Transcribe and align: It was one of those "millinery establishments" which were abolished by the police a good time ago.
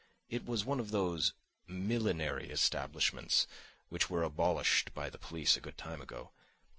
It 0.31 0.43
was 0.47 0.65
one 0.65 0.79
of 0.79 0.89
those 0.89 1.33
"millinery 1.67 2.49
establishments" 2.49 3.45
which 3.89 4.09
were 4.09 4.23
abolished 4.23 4.95
by 4.95 5.11
the 5.11 5.19
police 5.19 5.55
a 5.55 5.61
good 5.61 5.77
time 5.77 6.01
ago. 6.01 6.31